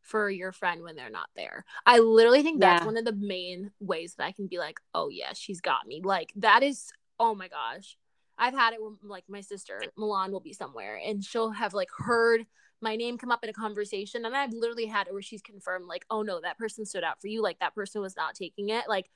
[0.00, 1.64] for your friend when they're not there.
[1.86, 2.86] I literally think that's Yeah.
[2.86, 6.00] one of the main ways that I can be like, oh yeah, she's got me.
[6.02, 6.90] Like that is
[7.20, 7.96] oh my gosh.
[8.38, 11.90] I've had it where like my sister Milan will be somewhere and she'll have like
[11.96, 12.46] heard
[12.82, 15.86] my name come up in a conversation and I've literally had it where she's confirmed
[15.86, 17.42] like, oh no, that person stood out for you.
[17.42, 18.84] Like that person was not taking it.
[18.88, 19.10] Like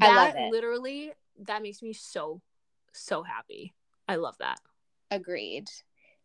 [0.00, 1.12] I that literally
[1.46, 2.40] that makes me so
[2.92, 3.74] so happy.
[4.06, 4.60] I love that.
[5.10, 5.66] Agreed.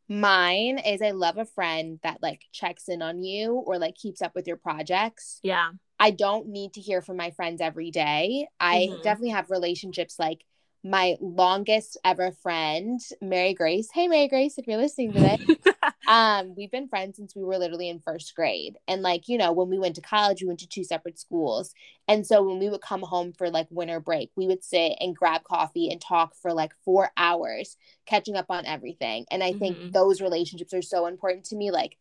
[0.09, 4.21] Mine is I love a friend that like checks in on you or like keeps
[4.21, 5.39] up with your projects.
[5.43, 5.71] Yeah.
[5.99, 8.47] I don't need to hear from my friends every day.
[8.59, 9.01] I Mhm.
[9.03, 10.45] definitely have relationships like
[10.83, 13.87] my longest ever friend, Mary Grace.
[13.93, 15.57] Hey Mary Grace, if you're listening to this.
[16.07, 18.75] um, we've been friends since we were literally in first grade.
[18.87, 21.73] And like, you know, when we went to college, we went to two separate schools.
[22.09, 25.15] And so when we would come home for like winter break, we would sit and
[25.15, 29.25] grab coffee and talk for like four hours, catching up on everything.
[29.31, 29.93] And I think Mhm.
[29.93, 31.71] those relationships are so important to me.
[31.71, 31.97] Like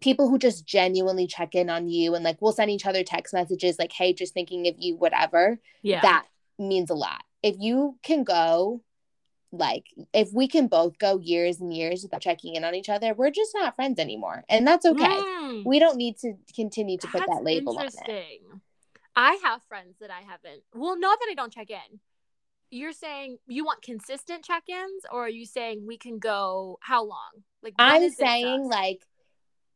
[0.00, 3.34] people who just genuinely check in on you and like we'll send each other text
[3.34, 5.58] messages like, hey, just thinking of you, whatever.
[5.82, 6.00] yeah.
[6.02, 7.22] That means a lot.
[7.42, 8.82] If you can go
[9.52, 13.12] like if we can both go years and years without checking in on each other,
[13.14, 14.44] we're just not friends anymore.
[14.48, 15.04] And that's okay.
[15.04, 17.94] Mm, We don't need to continue to put that label on it.
[17.94, 18.38] interesting.
[19.14, 20.62] I have friends that I haven't.
[20.74, 22.00] Well, not that I don't check in.
[22.70, 27.44] You're saying you want consistent check-ins, or are you saying we can go how long?
[27.62, 29.02] Like I'm saying like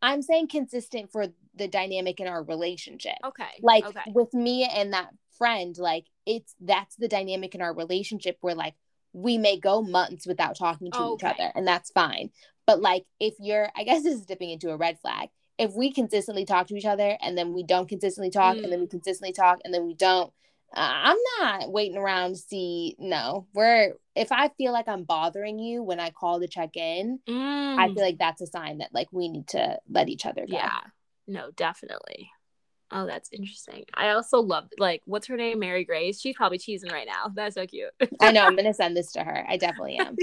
[0.01, 3.17] I'm saying consistent for the dynamic in our relationship.
[3.25, 7.75] okay, Like okay, with me and that friend, like it's that's the dynamic in our
[7.75, 8.75] relationship where like
[9.13, 12.31] we may go months without talking to each other and that's fine.
[12.67, 15.29] But like if you're I guess this is dipping into a red flag.
[15.59, 18.79] If we consistently talk to each other and then we don't consistently talk and then
[18.79, 18.83] Mm.
[18.83, 20.33] we consistently talk and then we don't
[20.77, 23.47] uh, I'm not waiting around to see no.
[23.55, 27.33] We're if I feel like I'm bothering you when I call to check in, I
[27.33, 30.57] Mm, feel like that's a sign that like we need to let each other go.
[30.57, 30.81] yeah,
[31.27, 32.31] no, definitely.
[32.91, 33.85] Oh, that's interesting.
[33.95, 36.21] I also love like what's her name, Mary Grace.
[36.21, 37.31] She's probably cheesing right now.
[37.35, 37.91] That's so cute.
[38.21, 39.45] I know I'm gonna send this to her.
[39.49, 40.17] I definitely am.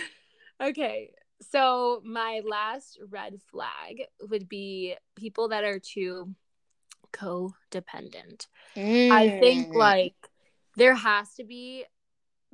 [0.62, 1.12] okay.
[1.50, 6.34] So my last red flag would be people that are too
[7.12, 8.46] codependent.
[8.76, 9.74] I think Mm.
[9.74, 10.14] like
[10.76, 11.84] there has to be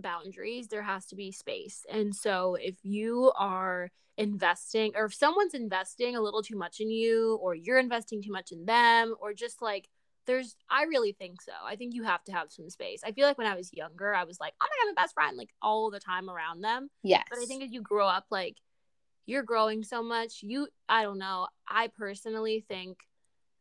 [0.02, 1.84] boundaries, there has to be space.
[1.90, 6.90] And so if you are investing or if someone's investing a little too much in
[6.90, 9.88] you or you're investing too much in them or just like
[10.26, 11.52] there's I really think so.
[11.64, 13.00] I think you have to have some space.
[13.04, 15.14] I feel like when I was younger, I was like, "Oh my god, my best
[15.14, 16.90] friend," like all the time around them.
[17.02, 17.24] yes.
[17.28, 18.58] But I think as you grow up, like
[19.26, 20.42] you're growing so much.
[20.42, 21.48] You, I don't know.
[21.68, 22.98] I personally think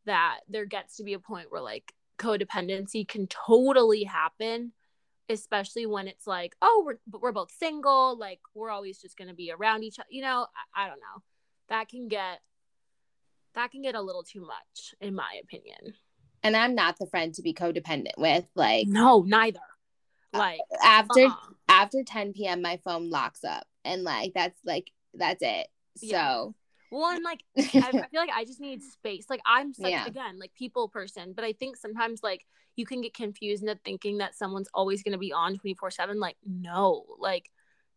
[0.05, 4.73] that there gets to be a point where like codependency can totally happen,
[5.31, 8.17] especially when it's like, oh, we're we're both single.
[8.17, 10.07] Like we're always just gonna be around each other.
[10.09, 11.23] You know, I, I don't know.
[11.69, 12.39] That can get
[13.55, 15.93] that can get a little too much, in my opinion.
[16.43, 18.45] and I'm not the friend to be codependent with.
[18.55, 19.59] Like No, neither.
[20.33, 21.53] Like after uh-uh.
[21.67, 22.61] after 10 p.m.
[22.61, 25.67] my phone locks up and like that's like that's it.
[26.01, 26.35] Yeah.
[26.35, 26.55] So
[26.91, 29.25] well, and like I, I feel like I just need space.
[29.29, 30.05] Like I'm such Yeah.
[30.05, 34.19] again like people person, but I think sometimes like you can get confused into thinking
[34.19, 37.49] that someone's always going to be on 24/7 like no, like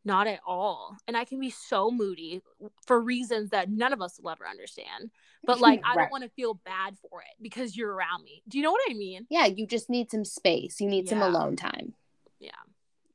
[0.05, 0.97] not at all.
[1.09, 2.43] And I can be so moody
[2.87, 5.11] for reasons that none of us will ever understand.
[5.45, 8.43] But like I don't want to feel bad for it because you're around me.
[8.49, 9.27] Do you know what I mean?
[9.31, 10.81] yeah, you just need some space.
[10.81, 11.95] You need some alone time.
[12.39, 12.51] Yeah.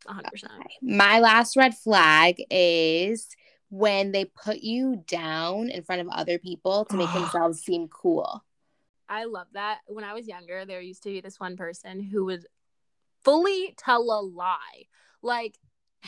[0.08, 0.24] 100%.
[0.46, 0.78] Okay.
[0.82, 3.28] My last red flag is
[3.70, 7.20] when they put you down in front of other people to make ah.
[7.20, 8.44] themselves seem cool.
[9.08, 9.80] I love that.
[9.88, 12.46] When I was younger, there used to be this one person who would
[13.24, 14.88] fully tell a lie.
[15.22, 15.58] Like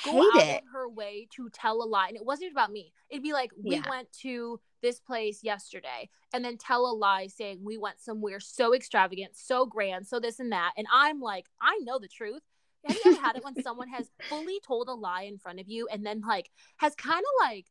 [0.04, 0.64] go Hate out it.
[0.72, 2.08] her way to tell a lie.
[2.08, 2.94] And it wasn't even about me.
[3.10, 3.90] It'd be like, we Yeah.
[3.90, 8.74] went to this place yesterday and then tell a lie saying we went somewhere so
[8.74, 10.72] extravagant, so grand, so this and that.
[10.78, 12.42] And I'm like, I know the truth.
[12.86, 15.68] Have you ever had it when someone has fully told a lie in front of
[15.68, 17.66] you and then like has kind of like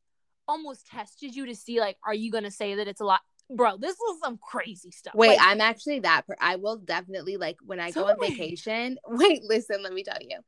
[0.46, 3.18] almost tested you to see like, are you gonna say that it's a lie?
[3.50, 5.14] Bro, this was some crazy stuff.
[5.14, 6.26] Wait, Like, I'm actually that.
[6.26, 8.96] Per- I will definitely like when I go on vacation.
[9.08, 10.38] Wait, listen, let me tell you.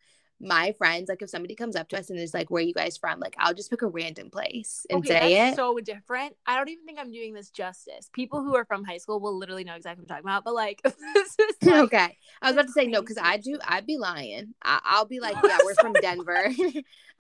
[0.43, 2.75] My friends, like if somebody comes up to us and is like, "Where are you
[2.75, 5.57] guys from?" Like, I'll just pick a random place and okay, say that's it.
[5.57, 6.37] so different.
[6.47, 8.11] I don't even think I'm doing this justice.
[8.13, 10.45] People who are from high school will literally know exactly what I'm talking about.
[10.45, 10.83] But like,
[11.15, 13.59] this is like, okay, I was about to say no because I do.
[13.65, 14.55] I'd be lying.
[14.63, 16.47] I- I'll be like, "Yeah, we're from Denver."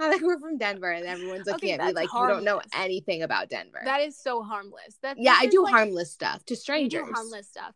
[0.01, 2.61] I'm like, "We're from Denver," and everyone's looking Okay, at me like, "You don't know
[2.75, 4.99] anything about Denver." that is so harmless.
[5.03, 7.07] That yeah, I do like, harmless stuff to strangers.
[7.07, 7.75] do harmless stuff.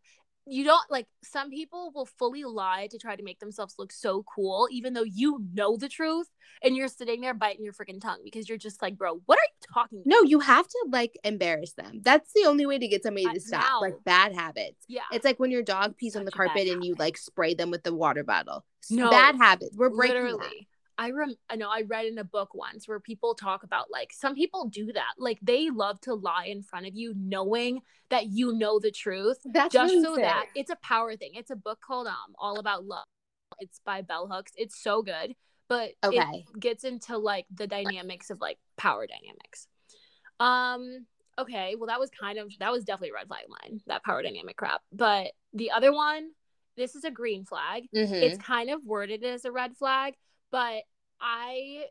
[0.48, 4.24] You don't like some people will fully lie to try to make themselves look so
[4.32, 6.28] cool, even though you know the truth,
[6.62, 9.42] and you're sitting there biting your freaking tongue because you're just like, bro, what are
[9.42, 9.98] you talking?
[9.98, 10.06] About?
[10.06, 12.00] No, you have to like embarrass them.
[12.02, 14.84] That's the only way to get somebody to stop now- like bad habits.
[14.88, 16.94] Yeah, It's like when your dog pees on the Such a bad carpet and you
[16.98, 18.64] like spray them with the water bottle.
[18.88, 19.76] No, bad habits.
[19.76, 20.52] We're breaking that.
[20.98, 24.12] I rem I know I read in a book once where people talk about like
[24.12, 25.14] some people do that.
[25.18, 29.38] Like they love to lie in front of you knowing that you know the truth
[29.44, 31.32] That's just so that it's a power thing.
[31.34, 33.04] It's a book called um All About Love.
[33.58, 34.52] It's by Bell Hooks.
[34.56, 35.34] It's so good,
[35.68, 36.44] but Okay.
[36.52, 39.68] it gets into like the dynamics of like power dynamics.
[40.40, 41.06] Um
[41.38, 44.22] okay, well that was kind of that was definitely a red flag line, that power
[44.22, 44.80] dynamic crap.
[44.92, 46.30] But the other one,
[46.76, 48.22] this is a green flag Mhm.
[48.22, 50.14] it's kind of worded as a red flag
[50.50, 50.82] but
[51.20, 51.84] i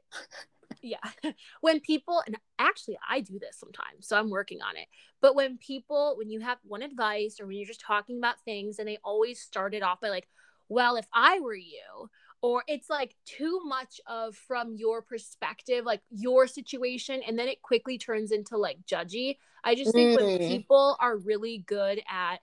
[0.81, 0.97] yeah
[1.61, 4.87] when people and actually i do this sometimes so i'm working on it
[5.21, 8.79] but when people when you have one advice or when you're just talking about things
[8.79, 10.27] and they always start it off by like
[10.69, 12.09] well if i were you
[12.41, 17.61] or it's like too much of from your perspective like your situation and then it
[17.61, 20.47] quickly turns into like judgy i just think when Mm.
[20.47, 22.37] people are really good at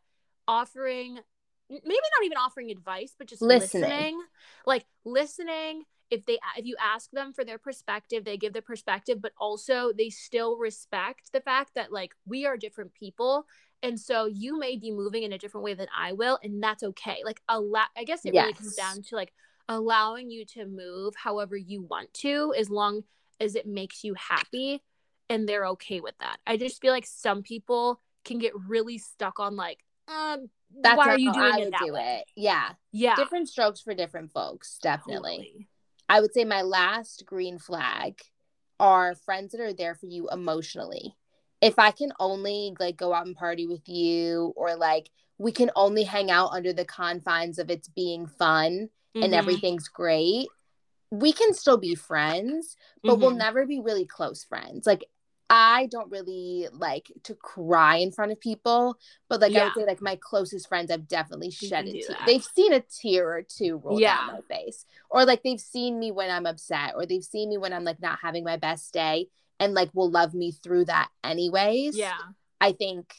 [0.48, 1.18] offering
[1.70, 3.82] maybe not even offering advice but just Listening.
[3.82, 4.20] listening,
[4.66, 5.82] like listening
[6.12, 9.92] if they if you ask them for their perspective they give their perspective but also
[9.96, 13.46] they still respect the fact that like we are different people
[13.82, 16.82] and so you may be moving in a different way than i will and that's
[16.82, 19.32] okay like allow i guess it really comes down to like
[19.70, 23.02] allowing you to move however you want to as long
[23.40, 24.82] as it makes you happy
[25.30, 29.40] and they're okay with that i just feel like some people can get really stuck
[29.40, 30.50] on like um
[30.82, 32.30] That's why are you doing I it that do way it.
[32.36, 32.70] Yeah.
[32.92, 35.30] yeah Different strokes for different folks, definitely.
[35.30, 35.68] totally.
[36.12, 38.20] I would say my last green flag
[38.78, 41.16] are friends that are there for you emotionally.
[41.62, 45.08] If I can only like go out and party with you or like
[45.38, 49.38] we can only hang out under the confines of it's being fun and Mhm.
[49.38, 50.48] everything's great,
[51.10, 53.38] we can still be friends, but we'll Mhm.
[53.38, 54.86] never be really close friends.
[54.86, 55.06] Like
[55.54, 58.96] I don't really like to cry in front of people,
[59.28, 62.16] but like I would say like my closest friends I've definitely You shed a tear.
[62.24, 64.16] They've seen a tear or two roll Yeah.
[64.16, 64.86] down my face.
[65.10, 68.00] Or like they've seen me when I'm upset or they've seen me when I'm like
[68.00, 69.28] not having my best day
[69.60, 71.98] and like will love me through that anyways.
[71.98, 72.16] yeah
[72.58, 73.14] I think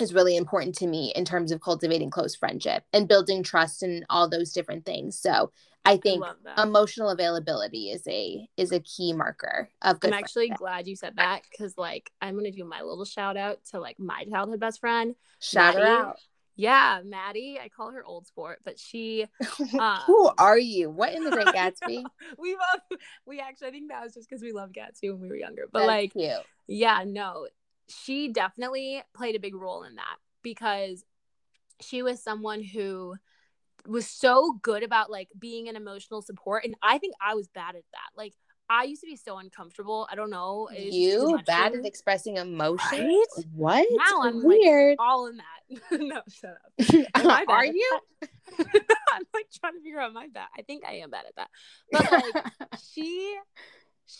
[0.00, 4.04] is really important to me in terms of cultivating close friendship and building trust and
[4.08, 5.18] all those different things.
[5.18, 5.52] So
[5.84, 6.58] I think love that.
[6.58, 11.16] emotional availability is a is a key marker of good I'm actually glad you said
[11.16, 14.80] that because like I'm gonna do my little shout out to like my childhood best
[14.80, 15.14] friend.
[15.40, 15.86] shout Maddie.
[15.86, 16.18] out.
[16.54, 17.58] Yeah, Maddie.
[17.62, 19.26] I call her old sport, but she
[19.78, 20.90] um, Who are you?
[20.90, 22.04] What in the Great Gatsby?
[22.38, 25.28] we love we actually I think that was just because we loved Gatsby when we
[25.28, 25.68] were younger.
[25.72, 26.32] But That's like cute.
[26.68, 27.48] yeah, no,
[27.88, 31.04] she definitely played a big role in that because
[31.80, 33.14] she was someone who
[33.86, 37.74] was so good about like being an emotional support and I think I was bad
[37.74, 38.10] at that.
[38.16, 38.34] Like
[38.70, 40.08] I used to be so uncomfortable.
[40.10, 40.68] I don't know.
[40.72, 42.78] it was just too You bad at expressing emotion?
[42.90, 43.44] Right?
[43.54, 43.86] What?
[43.90, 44.96] Now I'm, like, weird.
[44.98, 46.00] all in that.
[46.00, 46.56] no, shut
[47.14, 47.48] up.
[47.48, 47.98] Are you?
[48.58, 50.46] I'm like trying to figure out my bad.
[50.56, 51.50] I think I am bad at that.
[51.90, 53.36] But like she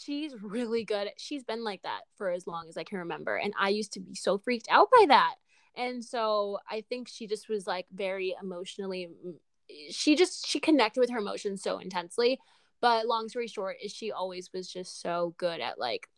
[0.05, 1.11] she's really good.
[1.17, 3.37] She's been like that for as long as I can remember.
[3.37, 5.35] And I used to be so freaked out by that.
[5.75, 9.09] And so I think she just was like very emotionally
[9.91, 12.39] she just she connected with her emotions so intensely.
[12.81, 16.09] But long story short is she always was just so good at like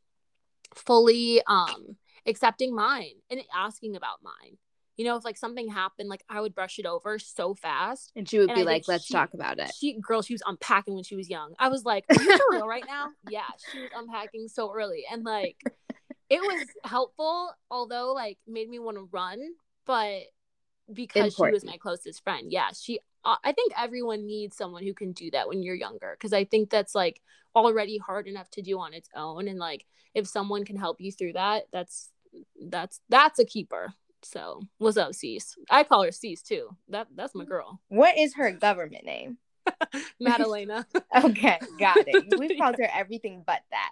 [0.74, 1.96] fully um
[2.26, 4.56] accepting mine and asking about mine.
[4.96, 8.12] You know, if like something happened, like I would brush it over so fast.
[8.14, 9.72] and she would And be I like, let's she- talk about it.
[9.76, 11.54] She girl, she was unpacking when she was young.
[11.58, 13.08] I was like, Are you real right now?
[13.28, 13.42] Yeah,
[13.72, 15.04] she was unpacking so early.
[15.10, 15.56] And like
[16.30, 19.40] it was helpful, although like made me want to run,
[19.84, 20.22] but
[20.92, 22.52] because she was my closest friend.
[22.52, 26.14] Yeah, she uh, I think everyone needs someone who can do that when you're younger
[26.18, 27.20] because I think that's like
[27.56, 31.10] already hard enough to do on its own and like if someone can help you
[31.12, 32.10] through that that's
[32.68, 35.56] that's that's a keeper so what's up cease?
[35.70, 36.70] I call her cease too.
[36.88, 37.80] That that's my girl.
[37.88, 39.38] What is her government name?
[40.20, 40.86] Madalena.
[41.24, 42.38] Okay got it.
[42.38, 43.90] We've called her everything but that.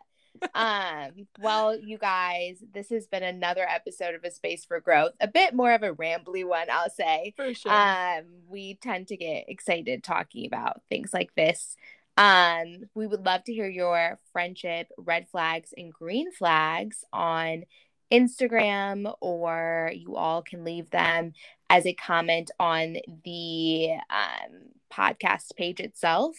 [0.54, 5.12] Um well you guys this has been another episode of a space for growth.
[5.20, 7.34] A bit more of a rambly one i'll say.
[7.36, 7.72] For sure.
[7.72, 11.76] Um we tend to get excited talking about things like this.
[12.16, 17.64] Um we would love to hear your friendship red flags and green flags on
[18.12, 21.32] instagram or you all can leave them
[21.70, 24.60] as a comment on the um,
[24.92, 26.36] podcast page itself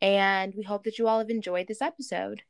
[0.00, 2.42] and we hope that you all have enjoyed this episode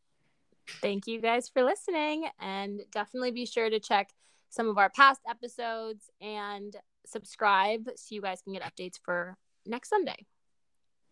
[0.80, 2.28] Thank you guys for listening.
[2.38, 4.10] And definitely be sure to check
[4.48, 6.74] some of our past episodes and
[7.06, 9.36] subscribe so you guys can get updates for
[9.66, 10.26] next Sunday.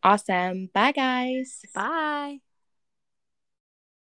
[0.02, 0.70] Awesome.
[0.72, 1.60] Bye, guys.
[1.74, 2.40] Bye.